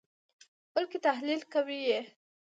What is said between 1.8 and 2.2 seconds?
یې.